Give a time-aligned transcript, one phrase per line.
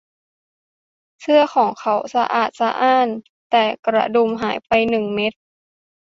[1.21, 3.07] เสื้อของเขาสะอาดสะอ้าน
[3.51, 5.33] แต่กระดุมหายไปหนึ่งเม็ด